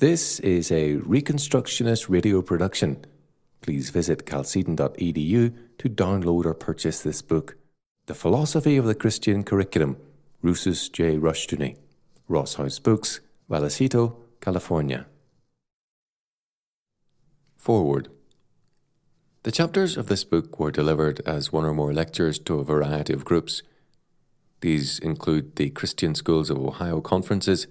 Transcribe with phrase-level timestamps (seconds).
[0.00, 3.04] This is a Reconstructionist radio production.
[3.60, 7.58] Please visit chalcedon.edu to download or purchase this book.
[8.06, 9.98] The Philosophy of the Christian Curriculum,
[10.42, 11.18] Rousas J.
[11.18, 11.76] Rushdoony,
[12.28, 15.04] Ross House Books, Vallecito, California.
[17.58, 18.08] Foreword.
[19.42, 23.12] The chapters of this book were delivered as one or more lectures to a variety
[23.12, 23.62] of groups.
[24.62, 27.66] These include the Christian Schools of Ohio conferences,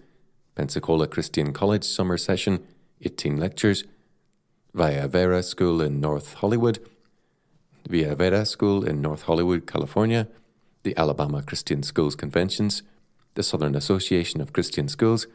[0.60, 2.60] Pensacola Christian College Summer Session,
[3.02, 3.86] 18 lectures,
[4.74, 6.80] Via Vera School in North Hollywood,
[7.88, 10.28] Via Vera School in North Hollywood, California,
[10.84, 12.84] the Alabama Christian Schools Conventions,
[13.36, 15.28] the Southern Association of Christian Schools,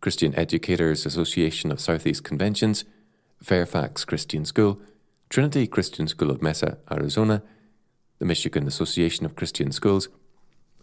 [0.00, 2.84] Christian Educators Association of Southeast Conventions,
[3.42, 4.80] Fairfax Christian School,
[5.28, 7.42] Trinity Christian School of Mesa, Arizona,
[8.20, 10.08] the Michigan Association of Christian Schools,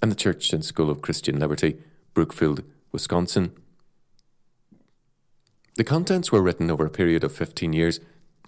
[0.01, 1.77] and the Church and School of Christian Liberty,
[2.13, 3.53] Brookfield, Wisconsin.
[5.79, 8.01] The contents were written over a period of 15 years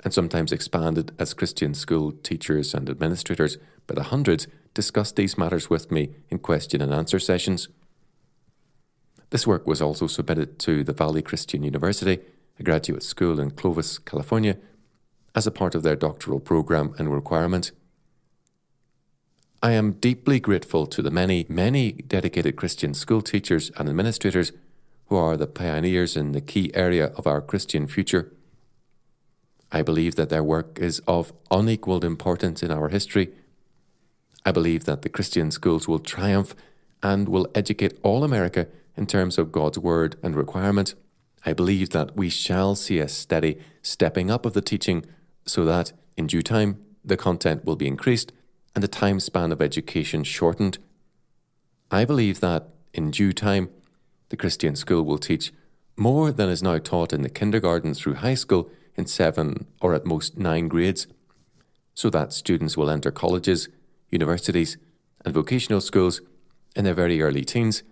[0.03, 3.57] and sometimes expanded as Christian school teachers and administrators
[3.87, 7.69] by the hundreds discussed these matters with me in question and answer sessions.
[9.29, 12.19] This work was also submitted to the Valley Christian University,
[12.59, 14.57] a graduate school in Clovis, California,
[15.33, 17.71] as a part of their doctoral program and requirement.
[19.63, 24.51] I am deeply grateful to the many, many dedicated Christian school teachers and administrators
[25.11, 28.31] who are the pioneers in the key area of our Christian future.
[29.69, 33.33] I believe that their work is of unequalled importance in our history.
[34.45, 36.55] I believe that the Christian schools will triumph
[37.03, 40.95] and will educate all America in terms of God's word and requirement.
[41.45, 45.05] I believe that we shall see a steady stepping up of the teaching
[45.45, 48.31] so that, in due time, the content will be increased
[48.73, 50.77] and the time span of education shortened.
[51.91, 53.71] I believe that, in due time,
[54.31, 55.51] the Christian school will teach
[55.97, 60.05] more than is now taught in the kindergarten through high school in seven or at
[60.05, 61.05] most nine grades,
[61.93, 63.67] so that students will enter colleges,
[64.09, 64.77] universities,
[65.25, 66.21] and vocational schools
[66.77, 67.83] in their very early teens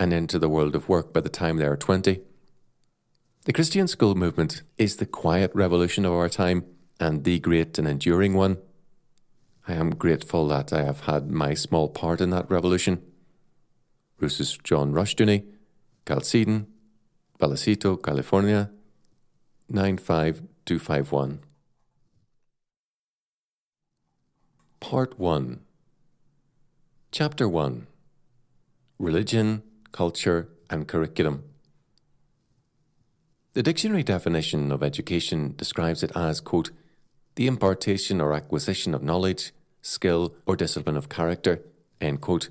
[0.00, 2.22] and into the world of work by the time they are 20.
[3.44, 6.64] The Christian school movement is the quiet revolution of our time
[6.98, 8.56] and the great and enduring one.
[9.68, 13.02] I am grateful that I have had my small part in that revolution.
[14.18, 15.44] Rousas John Rushdoony,
[16.06, 16.68] Chalcedon,
[17.40, 18.70] Vallecito, California
[19.68, 21.40] 95251.
[24.78, 25.60] Part 1
[27.10, 27.88] Chapter 1
[29.00, 31.42] Religion, Culture, and Curriculum.
[33.54, 36.70] The dictionary definition of education describes it as, quote,
[37.34, 39.50] the impartation or acquisition of knowledge,
[39.82, 41.62] skill, or discipline of character,
[42.00, 42.50] end quote,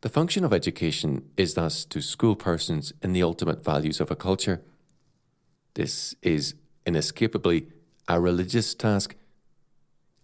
[0.00, 4.16] the function of education is thus to school persons in the ultimate values of a
[4.16, 4.62] culture.
[5.74, 6.54] This is
[6.86, 7.66] inescapably
[8.06, 9.16] a religious task.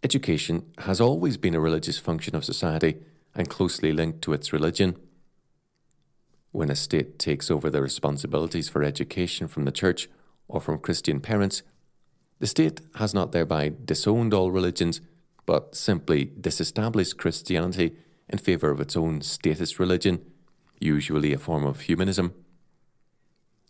[0.04, 2.96] Education has always been a religious function of society
[3.34, 4.96] and closely linked to its religion.
[6.52, 10.08] When a state takes over the responsibilities for education from the church
[10.46, 11.62] or from Christian parents,
[12.38, 15.00] the state has not thereby disowned all religions,
[15.46, 17.96] but simply disestablished Christianity
[18.28, 20.24] in favour of its own statist religion,
[20.80, 22.34] usually a form of humanism.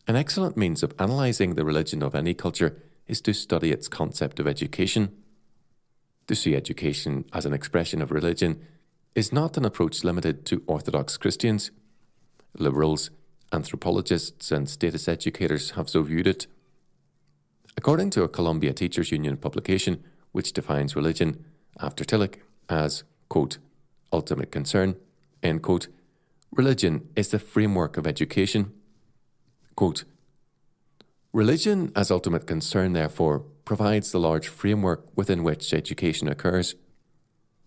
[0.06, 4.38] An excellent means of analysing the religion of any culture is to study its concept
[4.38, 5.12] of education.
[6.26, 8.60] To see education as an expression of religion
[9.15, 11.71] is not an approach limited to Orthodox Christians.
[12.59, 13.10] Liberals,
[13.53, 16.47] anthropologists, and statist educators have so viewed it.
[17.76, 21.44] According to a Columbia Teachers Union publication, which defines religion,
[21.81, 22.36] after Tillich,
[22.69, 23.59] as, quote,
[24.14, 24.97] ultimate concern,
[25.42, 25.88] end quote,
[26.52, 28.72] religion is the framework of education.
[29.75, 30.04] Quote,
[31.32, 36.76] religion as ultimate concern, therefore, provides the large framework within which education occurs.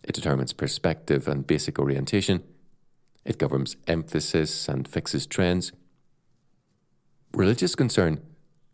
[0.04, 2.44] It determines perspective and basic orientation.
[3.26, 5.74] It governs emphasis and fixes trends.
[7.34, 8.22] Religious concern,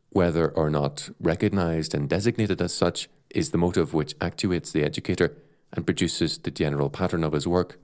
[0.09, 5.35] whether or not recognized and designated as such, is the motive which actuates the educator
[5.73, 7.79] and produces the general pattern of his work.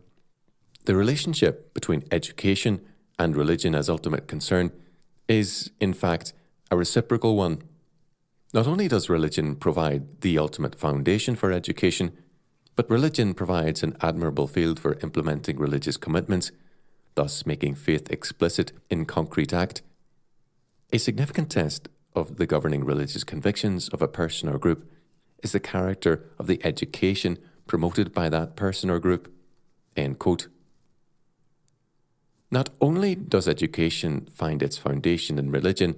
[0.85, 2.81] The relationship between education
[3.17, 4.71] and religion as ultimate concern
[5.27, 6.33] is, in fact,
[6.71, 7.63] a reciprocal one.
[8.53, 12.13] Not only does religion provide the ultimate foundation for education,
[12.75, 16.51] but religion provides an admirable field for implementing religious commitments,
[17.15, 19.81] thus making faith explicit in concrete act.
[20.93, 24.89] A significant test of the governing religious convictions of a person or group
[25.43, 27.37] is the character of the education
[27.69, 29.31] promoted by that person or group.
[29.95, 30.47] End quote.
[32.51, 35.95] Not only does education find its foundation in religion,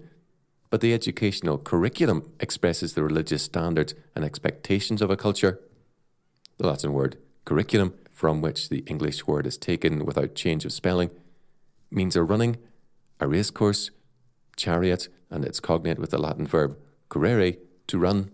[0.69, 5.61] but the educational curriculum expresses the religious standards and expectations of a culture.
[6.57, 11.09] The Latin word curriculum, from which the English word is taken without change of spelling,
[11.89, 12.57] means a running,
[13.19, 13.91] a racecourse,
[14.57, 16.77] chariot, and it's cognate with the Latin verb
[17.09, 17.57] currere,
[17.87, 18.31] to run.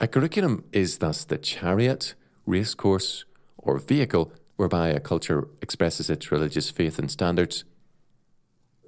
[0.00, 2.14] A curriculum is thus the chariot,
[2.46, 3.24] racecourse,
[3.56, 7.64] or vehicle whereby a culture expresses its religious faith and standards.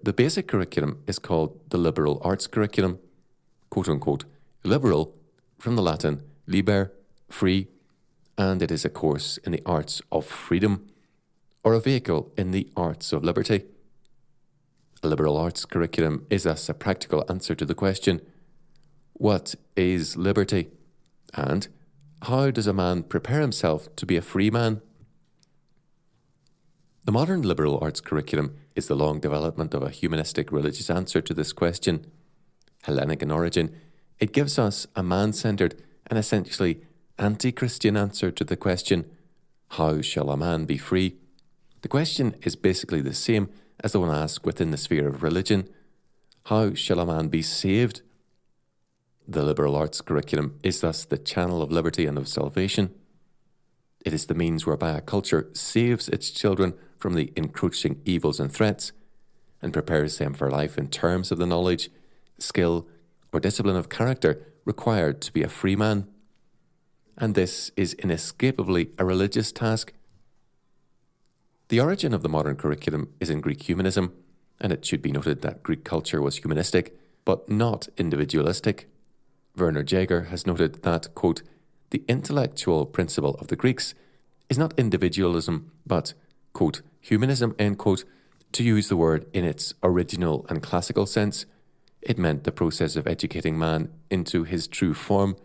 [0.04, 3.00] The basic curriculum is called the liberal arts curriculum,
[3.70, 4.24] quote unquote,
[4.62, 5.16] liberal
[5.58, 6.92] from the Latin liber,
[7.28, 7.66] free,
[8.38, 10.90] and it is a course in the arts of freedom
[11.64, 13.64] or a vehicle in the arts of liberty.
[15.02, 18.20] A liberal arts curriculum is thus a practical answer to the question
[19.14, 20.70] what is liberty?
[21.34, 21.68] And
[22.22, 24.82] how does a man prepare himself to be a free man?
[27.04, 31.34] The modern liberal arts curriculum is the long development of a humanistic religious answer to
[31.34, 32.06] this question.
[32.82, 33.74] Hellenic in origin,
[34.18, 36.82] it gives us a man centered and essentially
[37.18, 39.06] anti Christian answer to the question,
[39.70, 41.16] How shall a man be free?
[41.82, 43.48] The question is basically the same
[43.82, 45.68] as the one asked within the sphere of religion
[46.46, 48.02] How shall a man be saved?
[49.30, 52.92] The liberal arts curriculum is thus the channel of liberty and of salvation.
[54.04, 58.52] It is the means whereby a culture saves its children from the encroaching evils and
[58.52, 58.90] threats
[59.62, 61.90] and prepares them for life in terms of the knowledge,
[62.38, 62.88] skill,
[63.32, 66.08] or discipline of character required to be a free man.
[67.16, 69.92] And this is inescapably a religious task
[71.70, 74.12] the origin of the modern curriculum is in Greek humanism,
[74.60, 78.90] and it should be noted that Greek culture was humanistic, but not individualistic.
[79.56, 81.42] Werner Jaeger has noted that, quote,
[81.90, 83.94] the intellectual principle of the Greeks
[84.48, 86.14] is not individualism, but,
[86.52, 88.04] quote, humanism, end quote,
[88.52, 91.46] to use the word in its original and classical sense.
[92.02, 95.36] It meant the process of educating man into his true form,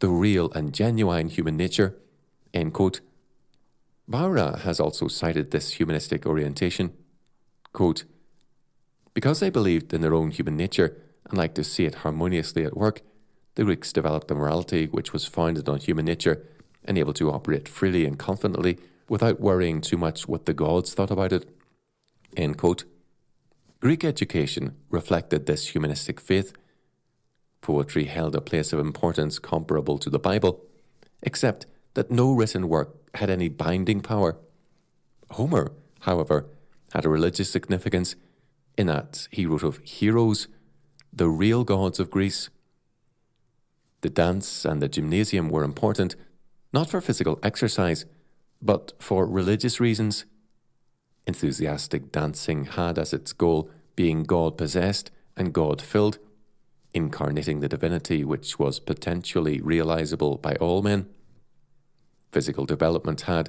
[0.00, 1.96] the real and genuine human nature,
[2.52, 3.00] end quote,
[4.12, 6.92] has also cited this humanistic orientation.
[7.72, 8.04] Quote,
[9.14, 12.76] because they believed in their own human nature and liked to see it harmoniously at
[12.76, 13.00] work,
[13.54, 16.46] the Greeks developed a morality which was founded on human nature
[16.84, 18.78] and able to operate freely and confidently
[19.08, 21.48] without worrying too much what the gods thought about it.
[23.80, 26.52] Greek education reflected this humanistic faith.
[27.60, 30.64] Poetry held a place of importance comparable to the Bible,
[31.22, 34.36] except that no written work had any binding power.
[35.32, 36.46] Homer, however,
[36.92, 38.16] had a religious significance
[38.76, 40.48] in that he wrote of heroes,
[41.12, 42.50] the real gods of Greece.
[44.04, 46.14] The dance and the gymnasium were important,
[46.74, 48.04] not for physical exercise,
[48.60, 50.26] but for religious reasons.
[51.26, 56.18] Enthusiastic dancing had as its goal being God possessed and God filled,
[56.92, 61.08] incarnating the divinity which was potentially realizable by all men.
[62.30, 63.48] Physical development had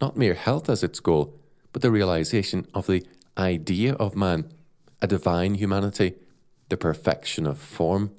[0.00, 1.38] not mere health as its goal,
[1.72, 3.06] but the realization of the
[3.38, 4.52] idea of man,
[5.00, 6.14] a divine humanity,
[6.68, 8.10] the perfection of form.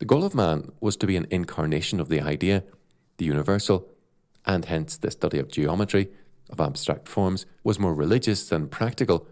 [0.00, 2.64] The goal of man was to be an incarnation of the idea,
[3.18, 3.86] the universal,
[4.46, 6.08] and hence the study of geometry,
[6.48, 9.26] of abstract forms, was more religious than practical,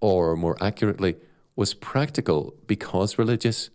[0.00, 1.16] or more accurately,
[1.56, 3.70] was practical because religious.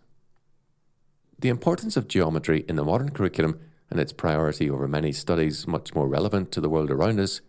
[1.38, 5.94] The importance of geometry in the modern curriculum and its priority over many studies much
[5.94, 7.42] more relevant to the world around us,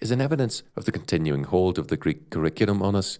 [0.00, 3.18] is an evidence of the continuing hold of the Greek curriculum on us.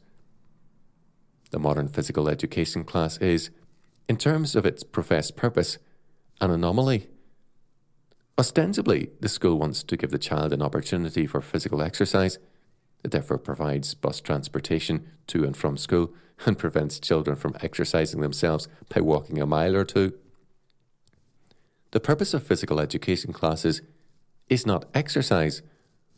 [1.50, 3.50] The modern physical education class is,
[4.08, 5.78] in terms of its professed purpose,
[6.40, 7.08] an anomaly.
[8.38, 12.38] Ostensibly, the school wants to give the child an opportunity for physical exercise.
[13.02, 16.12] It therefore provides bus transportation to and from school
[16.44, 20.12] and prevents children from exercising themselves by walking a mile or two.
[21.92, 23.80] The purpose of physical education classes
[24.48, 25.62] is not exercise,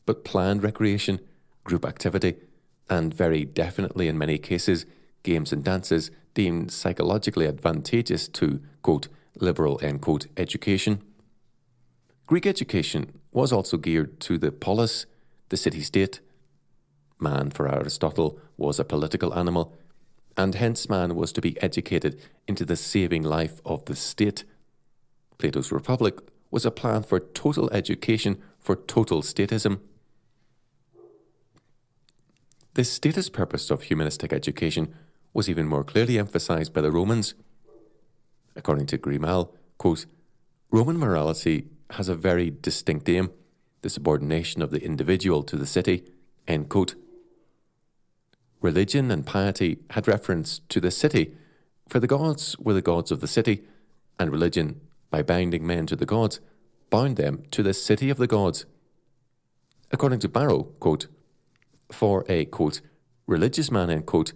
[0.07, 1.21] but planned recreation,
[1.63, 2.37] group activity,
[2.91, 4.87] and very definitely in many cases,
[5.23, 9.09] games and dances deemed psychologically advantageous to, quote,
[9.41, 11.03] liberal, end quote, education.
[12.27, 15.07] Greek education was also geared to the polis,
[15.49, 16.21] the city state.
[17.19, 19.77] Man, for Aristotle, was a political animal,
[20.37, 24.45] and hence man was to be educated into the saving life of the state
[25.39, 26.19] Plato's Republic
[26.51, 29.81] was a plan for total education for total statism.
[32.75, 34.95] The statist purpose of humanistic education
[35.33, 37.35] was even more clearly emphasized by the Romans.
[38.57, 40.07] According to Grimal, quote,
[40.71, 43.31] Roman morality has a very distinct aim,
[43.83, 46.05] the subordination of the individual to the city,
[46.47, 46.95] end quote.
[48.61, 51.35] religion and piety had reference to the city,
[51.89, 53.63] for the gods were the gods of the city,
[54.19, 54.81] and religion,
[55.11, 56.41] by binding men to the gods,
[56.91, 58.67] bound them to the city of the gods.
[59.91, 61.07] According to Barrow, quote,
[61.91, 62.81] for a quote,
[63.27, 64.33] religious man, end quote,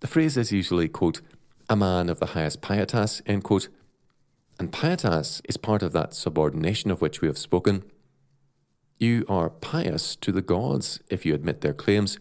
[0.00, 1.20] the phrase is usually, quote,
[1.68, 3.68] a man of the highest pietas, end quote,
[4.58, 7.82] and pietas is part of that subordination of which we have spoken.
[8.98, 12.18] You are pious to the gods if you admit their claims.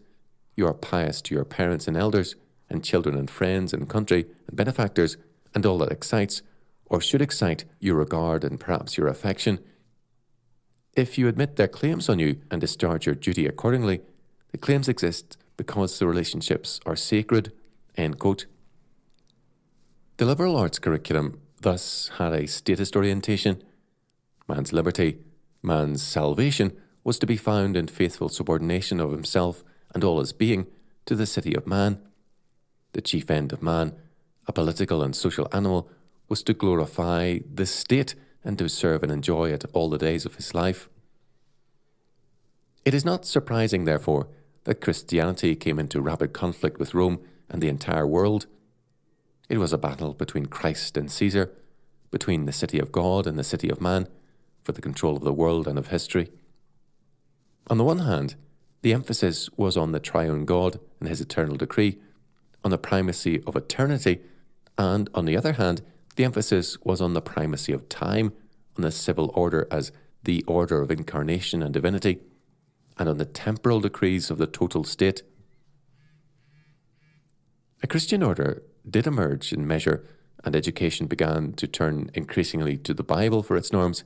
[0.56, 2.36] You are pious to your parents and elders,
[2.70, 5.18] and children and friends and country and benefactors,
[5.54, 6.42] and all that excites,
[6.88, 9.60] or should excite, your regard and perhaps your affection.
[10.96, 14.02] If you admit their claims on you and discharge your duty accordingly,
[14.52, 17.52] the claims exist because the relationships are sacred.
[20.18, 23.64] The liberal arts curriculum thus had a statist orientation.
[24.48, 25.18] Man's liberty,
[25.62, 30.68] man's salvation, was to be found in faithful subordination of himself and all his being
[31.06, 32.00] to the city of man.
[32.94, 33.94] The chief end of man,
[34.48, 35.90] a political and social animal,
[36.28, 40.36] was to glorify the state and to serve and enjoy it all the days of
[40.36, 40.90] his life.
[42.86, 44.28] It is not surprising, therefore,
[44.66, 48.48] that Christianity came into rapid conflict with Rome and the entire world.
[49.50, 51.52] It was a battle between Christ and Caesar,
[52.12, 54.08] between the city of God and the city of man,
[54.64, 56.30] for the control of the world and of history.
[57.70, 58.36] On the one hand,
[58.82, 62.00] the emphasis was on the triune God and his eternal decree,
[62.64, 64.22] on the primacy of eternity,
[64.78, 65.82] and on the other hand,
[66.16, 68.34] the emphasis was on the primacy of time,
[68.78, 69.92] on the civil order as
[70.24, 72.20] the order of incarnation and divinity,
[72.98, 75.22] and on the temporal decrees of the total state.
[77.86, 80.04] A Christian order did emerge in measure,
[80.44, 84.04] and education began to turn increasingly to the Bible for its norms.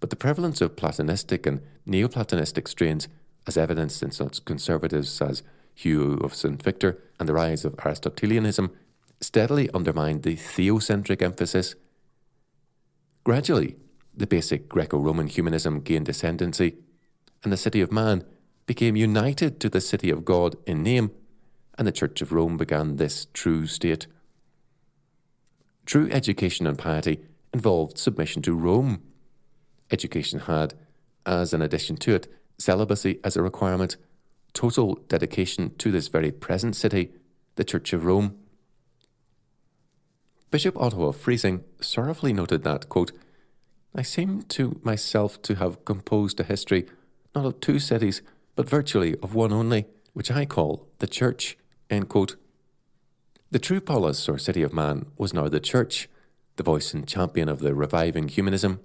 [0.00, 3.06] But the prevalence of Platonistic and Neoplatonistic strains,
[3.46, 5.42] as evidenced in such conservatives as
[5.74, 6.62] Hugh of St.
[6.62, 8.70] Victor and the rise of Aristotelianism,
[9.20, 11.74] steadily undermined the theocentric emphasis.
[13.24, 13.76] Gradually,
[14.16, 16.76] the basic Greco Roman humanism gained ascendancy,
[17.44, 18.24] and the city of man
[18.64, 21.10] became united to the city of God in name,
[21.78, 24.06] and the Church of Rome began this true state.
[25.84, 27.20] True education and piety
[27.52, 29.02] involved submission to Rome.
[29.90, 30.74] Education had,
[31.24, 33.96] as an addition to it, celibacy as a requirement,
[34.52, 37.10] total dedication to this very present city,
[37.56, 38.36] the Church of Rome.
[40.50, 43.12] Bishop Otto of Freising sorrowfully noted that, quote,
[43.94, 46.86] I seem to myself to have composed a history
[47.34, 48.22] not of two cities,
[48.54, 51.58] but virtually of one only, which I call the Church.
[51.88, 56.08] The true polis or city of man was now the Church,
[56.56, 58.80] the voice and champion of the reviving humanism.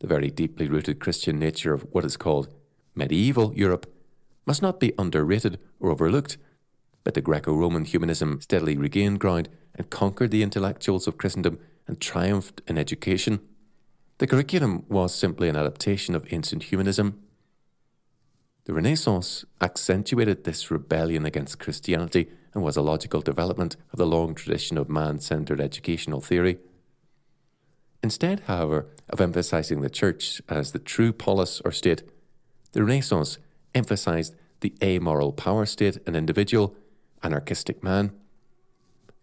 [0.00, 2.52] The very deeply rooted Christian nature of what is called
[2.94, 3.92] medieval Europe
[4.46, 6.38] must not be underrated or overlooked,
[7.04, 12.00] but the Greco Roman humanism steadily regained ground and conquered the intellectuals of Christendom and
[12.00, 13.40] triumphed in education.
[14.18, 17.20] The curriculum was simply an adaptation of ancient humanism.
[18.64, 24.36] The Renaissance accentuated this rebellion against Christianity and was a logical development of the long
[24.36, 26.58] tradition of man centered educational theory.
[28.04, 32.02] Instead, however, of emphasizing the church as the true polis or state,
[32.70, 33.38] the Renaissance
[33.74, 36.76] emphasized the amoral power state and individual,
[37.22, 38.12] anarchistic man.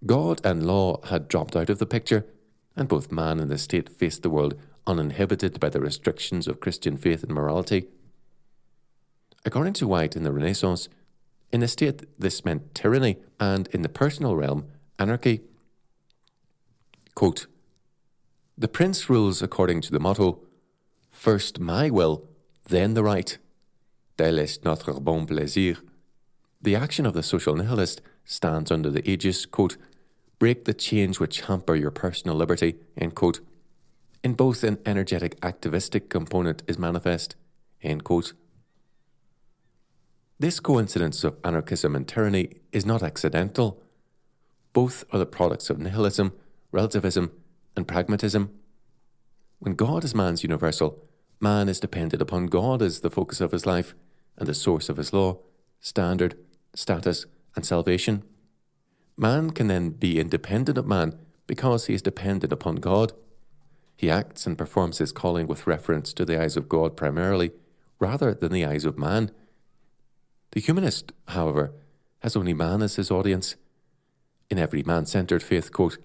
[0.05, 2.25] God and law had dropped out of the picture,
[2.75, 4.55] and both man and the state faced the world
[4.86, 7.88] uninhibited by the restrictions of Christian faith and morality.
[9.46, 10.89] According to White in the Renaissance,
[11.51, 14.65] in the state this meant tyranny, and in the personal realm,
[14.98, 15.41] anarchy.
[17.15, 17.48] Quote,
[18.58, 20.41] the prince rules according to the motto
[21.12, 22.27] First my will,
[22.67, 23.38] then the right.
[24.17, 25.77] Tel est notre bon plaisir.
[26.62, 29.77] The action of the social nihilist stands under the aegis, quote,
[30.39, 33.41] break the chains which hamper your personal liberty, end quote.
[34.24, 37.36] In both an energetic activistic component is manifest,
[37.81, 38.34] end quote.
[40.41, 43.84] This coincidence of anarchism and tyranny is not accidental.
[44.72, 46.31] Both are the products of nihilism,
[46.72, 47.31] relativism,
[47.75, 48.50] and pragmatism.
[49.58, 51.03] When God is man's universal,
[51.41, 53.93] man is dependent upon God as the focus of his life
[54.38, 55.39] and the source of his law,
[55.81, 56.38] standard,
[56.74, 58.24] status, and salvation.
[59.17, 63.12] Man can then be independent of man because he is dependent upon God.
[63.98, 67.51] He acts and performs his calling with reference to the eyes of God primarily,
[68.00, 69.31] rather than the eyes of man.
[70.51, 71.74] The humanist, however,
[72.20, 73.56] has only man as his audience.
[74.50, 75.98] In every man centered faith, quote,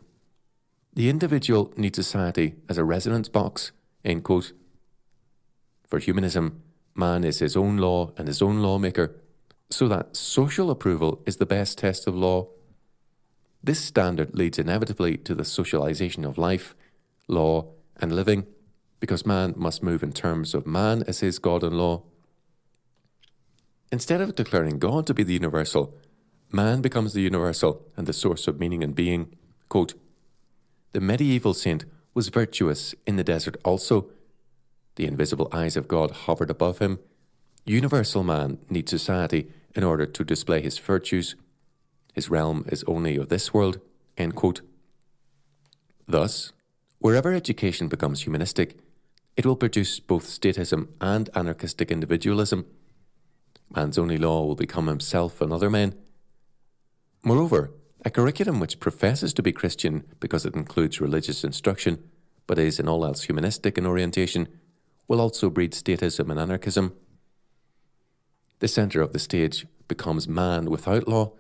[0.93, 3.73] the individual needs society as a resonance box,
[4.05, 4.53] end quote.
[5.89, 6.63] For humanism,
[6.95, 9.17] man is his own law and his own lawmaker.
[9.71, 12.49] so that social approval is the best test of law.
[13.63, 16.75] This standard leads inevitably to the socialization of life,
[17.27, 18.47] law, and living,
[19.01, 22.03] because man must move in terms of man as his God and law.
[23.95, 25.95] Instead of declaring God to be the universal,
[26.51, 29.37] man becomes the universal and the source of meaning and being.
[29.69, 29.95] Quote,
[30.91, 34.11] the medieval saint was virtuous in the desert also.
[34.97, 36.99] The invisible eyes of God hovered above him.
[37.67, 39.47] Universal man needs society
[39.77, 41.37] in order to display his virtues.
[42.15, 43.79] His realm is only of this world.
[46.09, 46.53] Thus,
[46.99, 48.77] wherever education becomes humanistic,
[49.37, 52.67] it will produce both statism and anarchistic individualism.
[53.75, 55.95] Man's only law will become himself and other men.
[57.23, 57.73] Moreover,
[58.05, 62.03] a curriculum which professes to be Christian because it includes religious instruction,
[62.47, 64.49] but is in all else humanistic in orientation,
[65.09, 66.95] will also breed statism and anarchism.
[68.61, 71.33] The centre of the stage becomes man without law,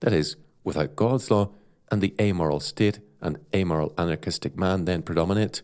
[0.00, 1.50] that is, without God's law,
[1.90, 5.62] and the amoral state and amoral anarchistic man then predominate.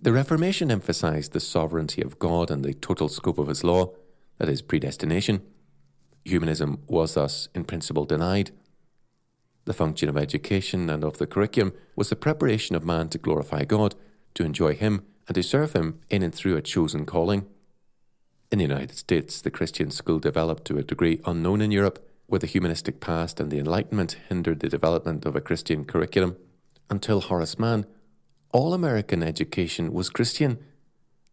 [0.00, 3.92] The Reformation emphasized the sovereignty of God and the total scope of his law,
[4.38, 5.42] that is, predestination.
[6.24, 8.50] Humanism was thus, in principle, denied.
[9.64, 13.64] The function of education and of the curriculum was the preparation of man to glorify
[13.64, 13.94] God,
[14.34, 17.46] to enjoy Him, and to serve Him in and through a chosen calling.
[18.50, 22.38] In the United States, the Christian school developed to a degree unknown in Europe, where
[22.38, 26.36] the humanistic past and the Enlightenment hindered the development of a Christian curriculum.
[26.88, 27.84] Until Horace Mann,
[28.52, 30.58] all American education was Christian.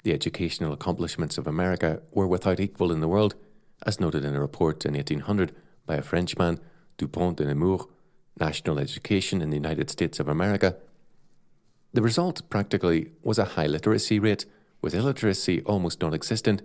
[0.06, 3.34] The educational accomplishments of America were without equal in the world,
[3.88, 5.52] as noted in a report in 1800
[5.88, 6.60] by a Frenchman,
[7.00, 7.88] Dupont de Nemours,
[8.40, 10.76] national education in the United States of America.
[11.94, 14.46] The result, practically, was a high literacy rate,
[14.80, 16.62] with illiteracy almost non existent,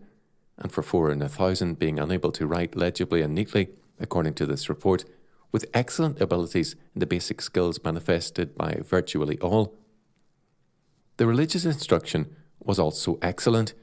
[0.58, 4.44] and for four in a thousand being unable to write legibly and neatly, according to
[4.44, 5.06] this report,
[5.50, 9.78] with excellent abilities in the basic skills manifested by virtually all.
[11.16, 13.74] The religious instruction was also excellent.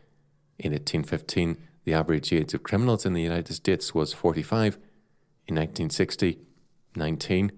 [0.58, 4.76] In 1815, the average age of criminals in the United States was 45.
[5.48, 6.40] In 1960,
[6.96, 7.52] 19.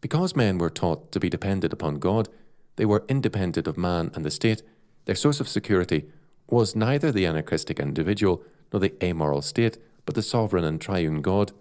[0.00, 2.28] Because men were taught to be dependent upon God,
[2.76, 4.62] they were independent of man and the state.
[5.04, 6.06] Their source of security
[6.48, 11.52] was neither the anarchistic individual nor the amoral state, but the sovereign and triune God.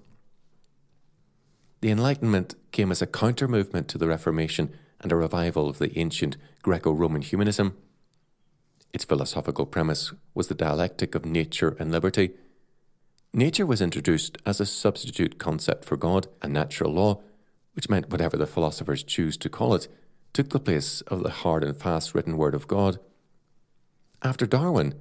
[1.82, 5.98] The Enlightenment came as a counter movement to the Reformation and a revival of the
[5.98, 7.76] ancient Greco Roman humanism.
[8.96, 12.32] Its philosophical premise was the dialectic of nature and liberty.
[13.32, 17.22] Nature was introduced as a substitute concept for God and natural law
[17.76, 19.88] which meant whatever the philosophers choose to call it,
[20.34, 23.00] took the place of the hard and fast written word of God.
[24.24, 24.96] After Darwin,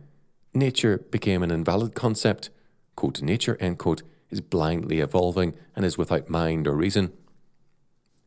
[0.53, 2.51] nature became an invalid concept.
[2.97, 7.13] Quote, nature, end quote, is blindly evolving and is without mind or reason.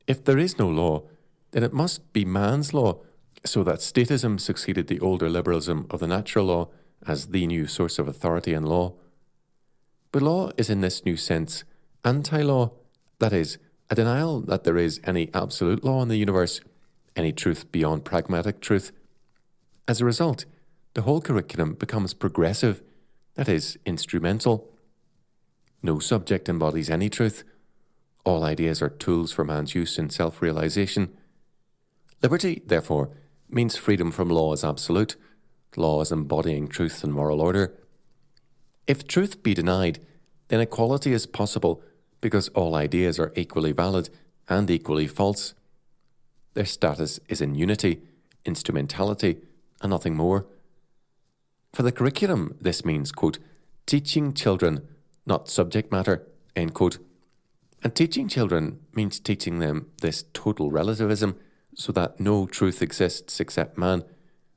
[0.08, 1.04] If there is no law,
[1.52, 3.02] then it must be man's law,
[3.46, 6.70] so that statism succeeded the older liberalism of the natural law
[7.06, 8.94] as the new source of authority and law.
[10.12, 11.64] But law is in this new sense
[12.04, 12.72] anti law,
[13.20, 13.58] that is,
[13.90, 16.62] a denial that there is any absolute law in the universe,
[17.16, 18.92] any truth beyond pragmatic truth.
[19.88, 20.46] As a result,
[20.94, 22.82] the whole curriculum becomes progressive,
[23.36, 24.70] that is, instrumental.
[25.82, 27.44] No subject embodies any truth.
[28.26, 31.16] All ideas are tools for man's use in self realization.
[32.22, 33.12] Liberty, therefore,
[33.50, 35.16] means freedom from law as absolute,
[35.76, 37.74] law as embodying truth and moral order.
[38.88, 40.00] If truth be denied,
[40.48, 41.84] then equality is possible
[42.22, 44.10] because all ideas are equally valid
[44.50, 45.54] and equally false.
[46.54, 48.02] Their status is in unity,
[48.46, 49.38] instrumentality,
[49.82, 50.48] and nothing more.
[51.74, 53.38] For the curriculum, this means, quote,
[53.86, 54.88] teaching children,
[55.26, 56.98] not subject matter, end quote.
[57.84, 61.38] And teaching children means teaching them this total relativism
[61.78, 64.04] so that no truth exists except man,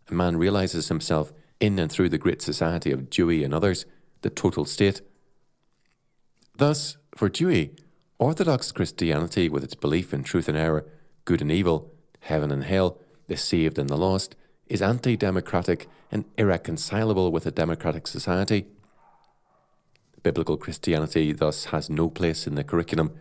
[0.09, 3.85] and man realizes himself in and through the great society of Dewey and others,
[4.23, 5.03] the total state.
[6.57, 7.77] Thus, for Dewey,
[8.19, 10.87] Orthodox Christianity, with its belief in truth and error,
[11.27, 14.35] good and evil, heaven and hell, the saved and the lost,
[14.67, 18.67] is anti democratic and irreconcilable with a democratic society.
[20.23, 23.13] Biblical Christianity thus has no place in the curriculum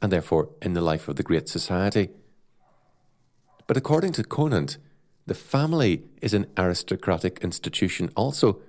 [0.00, 2.10] and therefore in the life of the Great Society.
[3.72, 4.76] But according to Conant,
[5.24, 8.60] the family is an aristocratic institution also,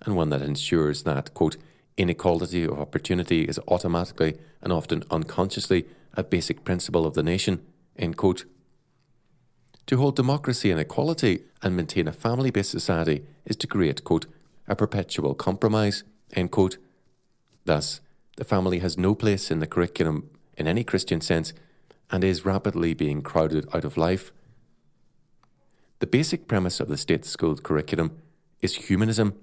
[0.00, 1.58] and one that ensures that, quote,
[1.98, 5.84] Inequality of opportunity is automatically and often unconsciously
[6.14, 7.60] a basic principle of the nation.
[7.98, 8.46] end quote.
[9.88, 14.24] To hold democracy and equality and maintain a family based society is to create, quote,
[14.66, 16.04] a perpetual compromise.
[16.30, 16.78] The
[17.66, 18.00] Thus,
[18.38, 21.52] the family has no place in the curriculum in any Christian sense
[22.10, 24.32] and is rapidly being crowded out of life.
[26.00, 28.18] The basic premise of the state school curriculum
[28.62, 29.34] is humanism,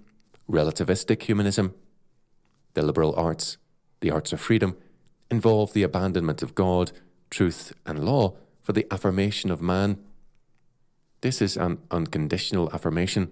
[0.49, 1.73] relativistic humanism.
[2.75, 3.57] The liberal arts,
[3.99, 4.77] the arts of freedom,
[5.29, 6.93] involve the abandonment of God,
[7.29, 9.97] truth, and law for the affirmation of man.
[11.21, 13.31] This is an unconditional affirmation.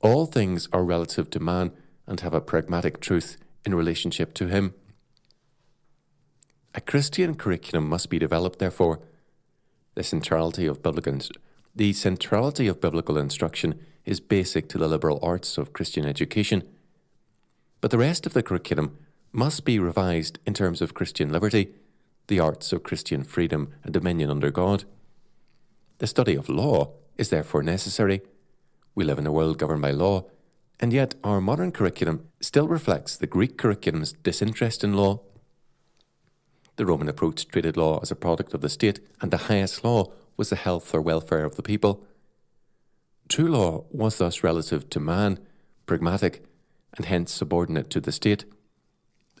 [0.00, 1.72] All things are relative to man
[2.06, 4.72] and have a pragmatic truth in relationship to him.
[6.74, 9.00] A Christian curriculum must be developed, therefore.
[9.94, 11.18] The centrality of biblical,
[11.80, 16.62] the centrality of biblical instruction is basic to the liberal arts of Christian education.
[17.80, 18.98] But the rest of the curriculum
[19.32, 21.70] must be revised in terms of Christian liberty,
[22.26, 24.84] the arts of Christian freedom and dominion under God.
[26.00, 28.20] The study of law is therefore necessary.
[28.94, 30.26] We live in a world governed by law,
[30.80, 35.22] and yet our modern curriculum still reflects the Greek curriculum's disinterest in law.
[36.76, 40.12] The Roman approach treated law as a product of the state, and the highest law
[40.40, 42.02] was the health or welfare of the people.
[43.28, 45.38] True law was thus relative to man,
[45.84, 46.42] pragmatic,
[46.96, 48.46] and hence subordinate to the state.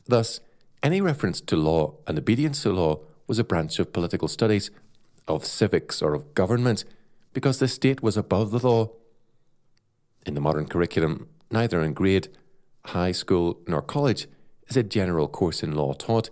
[0.06, 0.40] Thus,
[0.82, 4.70] any reference to law and obedience to law was a branch of political studies,
[5.26, 6.84] of civics, or of government,
[7.32, 8.90] because the state was above the law.
[10.26, 12.28] In the modern curriculum, neither in grade,
[12.84, 14.28] high school, nor college
[14.68, 16.28] is a general course in law taught,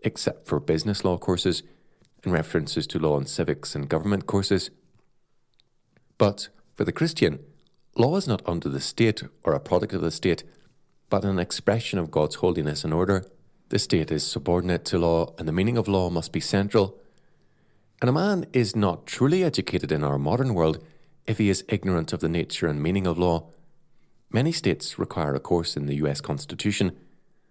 [0.00, 1.62] except for business law courses
[2.26, 4.70] and references to law and civics and government courses.
[6.18, 7.38] But for the Christian,
[7.96, 10.42] law is not under the state or a product of the state,
[11.08, 13.24] but an expression of God's holiness and order.
[13.68, 17.00] The state is subordinate to law, and the meaning of law must be central.
[18.00, 20.84] And a man is not truly educated in our modern world
[21.26, 23.48] if he is ignorant of the nature and meaning of law.
[24.30, 26.92] Many states require a course in the US Constitution.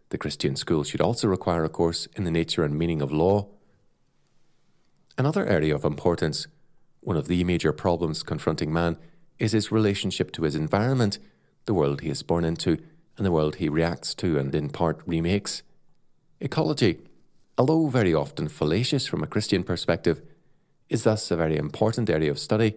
[0.10, 3.48] The Christian school should also require a course in the nature and meaning of law.
[5.18, 6.48] Another area of importance,
[7.00, 8.98] one of the major problems confronting man,
[9.40, 11.20] is his relationship to his environment,
[11.66, 12.78] the world he is born into,
[13.18, 15.64] and the world he reacts to and in part remakes.
[16.42, 17.00] Ecology,
[17.58, 20.22] although very often fallacious from a Christian perspective,
[20.90, 22.76] is thus a very important area of study.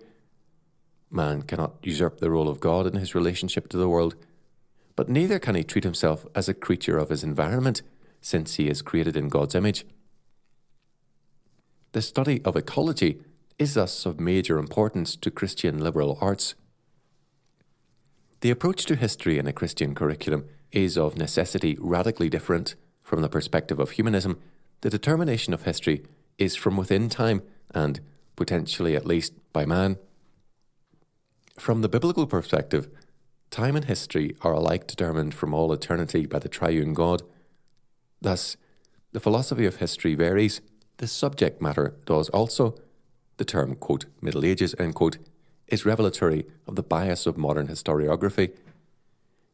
[1.10, 4.14] Man cannot usurp the role of God in his relationship to the world,
[4.94, 7.82] but neither can he treat himself as a creature of his environment,
[8.20, 9.84] since he is created in God's image.
[11.98, 13.18] The study of ecology
[13.58, 16.54] is thus of major importance to Christian liberal arts.
[18.40, 23.28] The approach to history in a Christian curriculum is of necessity radically different from the
[23.28, 24.38] perspective of humanism.
[24.82, 26.04] The determination of history
[26.38, 27.42] is from within time
[27.74, 27.98] and,
[28.36, 29.96] potentially at least, by man.
[31.58, 32.88] From the biblical perspective,
[33.50, 37.22] time and history are alike determined from all eternity by the triune God.
[38.20, 38.56] Thus,
[39.10, 40.60] the philosophy of history varies.
[40.98, 42.74] The subject matter does also.
[43.38, 45.18] The term, quote, Middle Ages, end quote,
[45.68, 48.52] is revelatory of the bias of modern historiography.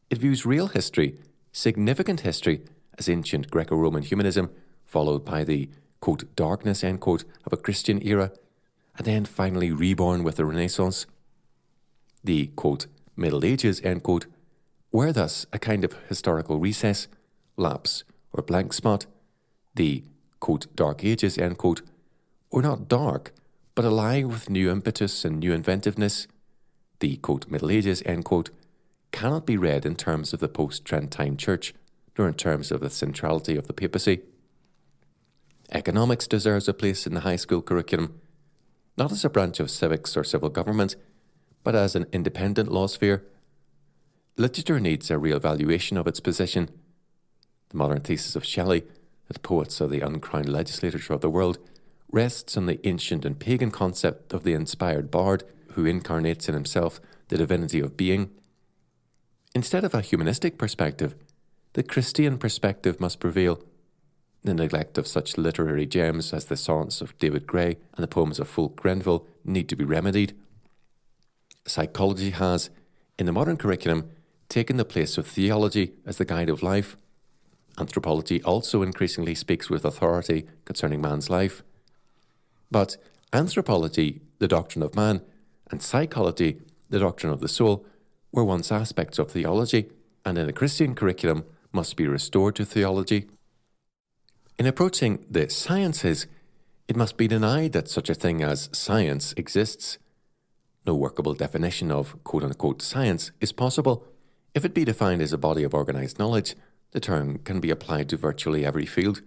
[0.09, 1.17] It views real history,
[1.51, 2.61] significant history,
[2.97, 4.49] as ancient Greco Roman humanism,
[4.85, 8.31] followed by the quote, darkness end quote, of a Christian era,
[8.97, 11.05] and then finally reborn with the Renaissance.
[12.23, 14.25] The quote, Middle Ages end quote,
[14.91, 17.07] were thus a kind of historical recess,
[17.57, 18.03] lapse,
[18.33, 19.05] or blank spot.
[19.75, 20.03] The
[20.39, 21.81] quote, Dark Ages end quote,
[22.51, 23.33] were not dark,
[23.73, 26.27] but alive with new impetus and new inventiveness.
[26.99, 28.49] The quote, Middle Ages end quote,
[29.11, 31.73] cannot be read in terms of the post Trentine Church,
[32.17, 34.21] nor in terms of the centrality of the papacy.
[35.71, 38.19] Economics deserves a place in the high school curriculum,
[38.97, 40.95] not as a branch of civics or civil government,
[41.63, 43.25] but as an independent law sphere.
[44.37, 46.69] Literature needs a real valuation of its position.
[47.69, 48.83] The modern thesis of Shelley,
[49.27, 51.57] that poets are the uncrowned legislators of the world,
[52.11, 56.99] rests on the ancient and pagan concept of the inspired bard who incarnates in himself
[57.27, 58.29] the divinity of being.
[59.53, 61.15] Instead of a humanistic perspective,
[61.73, 63.61] the Christian perspective must prevail.
[64.43, 68.39] The neglect of such literary gems as the sonnets of David Gray and the poems
[68.39, 70.33] of Fulke Greville need to be remedied.
[71.65, 72.69] Psychology has,
[73.17, 74.11] in the modern curriculum,
[74.49, 76.95] taken the place of theology as the guide of life.
[77.77, 81.63] Anthropology also increasingly speaks with authority concerning man's life.
[82.71, 82.97] But
[83.33, 85.21] anthropology, the doctrine of man,
[85.69, 87.85] and psychology, the doctrine of the soul,
[88.31, 89.89] were once aspects of theology,
[90.25, 93.27] and in a Christian curriculum must be restored to theology
[94.57, 96.27] in approaching the sciences,
[96.87, 99.97] it must be denied that such a thing as science exists.
[100.85, 104.07] No workable definition of quote unquote science is possible.
[104.53, 106.55] If it be defined as a body of organised knowledge,
[106.95, 109.21] the term can be applied to virtually every field.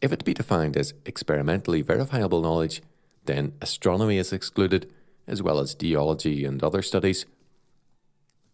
[0.00, 2.82] If it be defined as experimentally verifiable knowledge,
[3.24, 4.92] then astronomy is excluded,
[5.28, 7.24] as well as geology and other studies.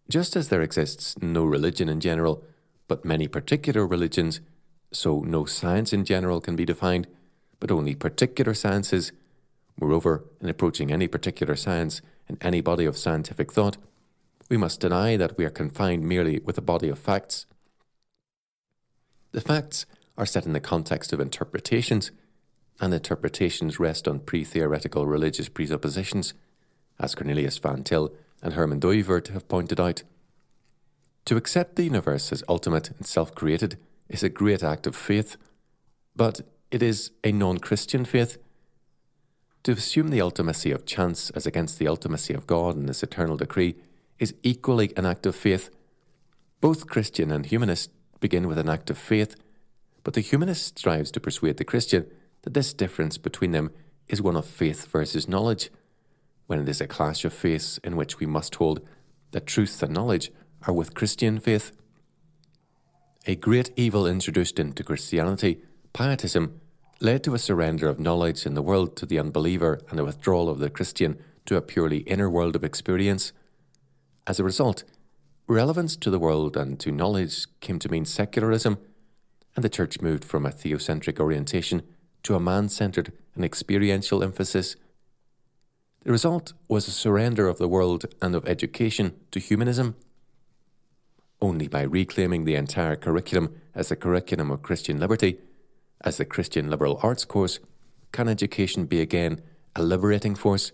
[0.07, 2.43] Just as there exists no religion in general,
[2.87, 4.41] but many particular religions,
[4.91, 7.07] so no science in general can be defined,
[7.59, 9.11] but only particular sciences.
[9.81, 13.77] Moreover, in approaching any particular science in any body of scientific thought,
[14.51, 17.47] we must deny that we are confined merely with a body of facts.
[19.31, 19.85] The facts
[20.17, 22.11] are set in the context of interpretations,
[22.81, 26.33] and interpretations rest on pre theoretical religious presuppositions,
[26.99, 30.03] as Cornelius van Til and Herman Dooyeweerd have pointed out.
[31.25, 35.37] To accept the universe as ultimate and self created is a great act of faith,
[36.15, 38.37] but it is a non Christian faith.
[39.63, 43.37] To assume the ultimacy of chance as against the ultimacy of God and His eternal
[43.37, 43.75] decree
[44.17, 45.69] is equally an act of faith.
[46.61, 49.35] Both Christian and humanist begin with an act of faith,
[50.03, 52.05] but the humanist strives to persuade the Christian
[52.43, 53.71] that this difference between them
[54.07, 55.69] is one of faith versus knowledge,
[56.47, 58.81] when it is a clash of faiths in which we must hold
[59.31, 60.31] that truth and knowledge
[60.67, 61.71] are with Christian faith.
[63.25, 65.61] A great evil introduced into Christianity,
[65.93, 66.59] pietism,
[66.99, 70.49] led to a surrender of knowledge in the world to the unbeliever and a withdrawal
[70.49, 73.31] of the Christian to a purely inner world of experience.
[74.27, 74.83] As a result,
[75.49, 78.77] relevance to the world and to knowledge came to mean secularism,
[79.55, 81.81] and the Church moved from a theocentric orientation
[82.21, 84.75] to a man centered and experiential emphasis.
[86.03, 89.95] The result was a surrender of the world and of education to humanism.
[91.41, 95.39] Only by reclaiming the entire curriculum as a curriculum of Christian liberty,
[96.01, 97.59] as the Christian liberal arts course,
[98.11, 99.41] can education be again
[99.75, 100.71] a liberating force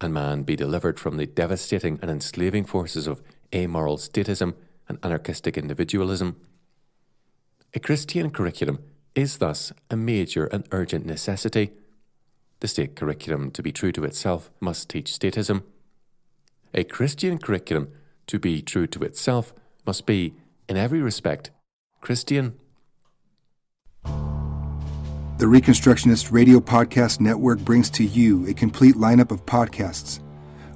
[0.00, 3.22] and man be delivered from the devastating and enslaving forces of
[3.54, 4.54] amoral statism
[4.88, 6.36] and anarchistic individualism.
[7.74, 8.78] A Christian curriculum
[9.14, 11.72] is thus a major and urgent necessity.
[12.60, 15.62] The state curriculum, to be true to itself, must teach statism.
[16.74, 17.88] A Christian curriculum,
[18.26, 19.54] to be true to itself,
[19.86, 20.34] must be,
[20.68, 21.50] in every respect,
[22.00, 22.54] Christian.
[24.04, 30.20] The Reconstructionist Radio Podcast Network brings to you a complete lineup of podcasts